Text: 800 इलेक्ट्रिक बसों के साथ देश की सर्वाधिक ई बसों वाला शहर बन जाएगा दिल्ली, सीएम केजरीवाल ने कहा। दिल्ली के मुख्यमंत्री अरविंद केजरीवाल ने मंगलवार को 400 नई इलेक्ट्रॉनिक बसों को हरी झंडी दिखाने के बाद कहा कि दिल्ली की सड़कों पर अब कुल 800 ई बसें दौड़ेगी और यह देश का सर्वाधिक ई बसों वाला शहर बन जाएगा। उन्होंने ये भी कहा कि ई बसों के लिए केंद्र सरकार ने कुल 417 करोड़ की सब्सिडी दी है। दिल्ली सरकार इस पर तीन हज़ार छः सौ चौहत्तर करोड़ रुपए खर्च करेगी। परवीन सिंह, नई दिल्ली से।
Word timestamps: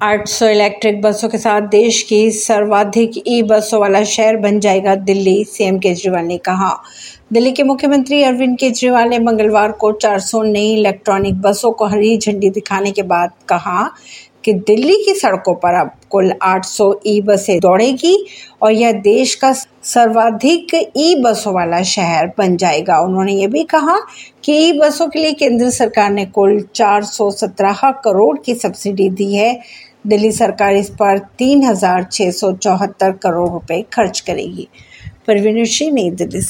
800 0.00 0.46
इलेक्ट्रिक 0.48 1.00
बसों 1.02 1.28
के 1.28 1.38
साथ 1.38 1.60
देश 1.60 2.02
की 2.02 2.30
सर्वाधिक 2.30 3.22
ई 3.26 3.42
बसों 3.42 3.80
वाला 3.80 4.02
शहर 4.04 4.36
बन 4.36 4.60
जाएगा 4.60 4.94
दिल्ली, 4.94 5.44
सीएम 5.44 5.78
केजरीवाल 5.78 6.24
ने 6.24 6.38
कहा। 6.38 6.70
दिल्ली 7.32 7.52
के 7.52 7.62
मुख्यमंत्री 7.62 8.22
अरविंद 8.22 8.56
केजरीवाल 8.58 9.08
ने 9.08 9.18
मंगलवार 9.18 9.72
को 9.72 9.92
400 9.92 10.42
नई 10.42 10.72
इलेक्ट्रॉनिक 10.74 11.40
बसों 11.40 11.72
को 11.72 11.86
हरी 11.86 12.16
झंडी 12.18 12.50
दिखाने 12.50 12.90
के 12.90 13.02
बाद 13.02 13.32
कहा 13.48 13.90
कि 14.44 14.52
दिल्ली 14.52 14.96
की 15.04 15.14
सड़कों 15.14 15.54
पर 15.54 15.74
अब 15.74 15.90
कुल 16.10 16.32
800 16.42 16.92
ई 17.06 17.20
बसें 17.20 17.58
दौड़ेगी 17.60 18.16
और 18.62 18.72
यह 18.72 18.92
देश 18.92 19.34
का 19.34 19.52
सर्वाधिक 19.52 20.74
ई 20.74 21.14
बसों 21.24 21.54
वाला 21.54 21.82
शहर 21.82 22.32
बन 22.38 22.56
जाएगा। 22.56 22.98
उन्होंने 23.00 23.32
ये 23.32 23.46
भी 23.46 23.64
कहा 23.64 23.98
कि 24.44 24.52
ई 24.68 24.72
बसों 24.72 25.08
के 25.08 25.18
लिए 25.18 25.32
केंद्र 25.32 25.70
सरकार 25.70 26.10
ने 26.10 26.24
कुल 26.26 26.60
417 26.74 27.92
करोड़ 28.04 28.38
की 28.38 28.54
सब्सिडी 28.54 29.08
दी 29.10 29.34
है। 29.34 29.58
दिल्ली 30.06 30.32
सरकार 30.32 30.74
इस 30.74 30.88
पर 30.90 31.18
तीन 31.38 31.64
हज़ार 31.64 32.04
छः 32.12 32.30
सौ 32.30 32.52
चौहत्तर 32.52 33.10
करोड़ 33.12 33.48
रुपए 33.50 33.84
खर्च 33.92 34.20
करेगी। 34.20 34.68
परवीन 35.26 35.64
सिंह, 35.64 35.92
नई 35.92 36.10
दिल्ली 36.10 36.40
से। 36.40 36.48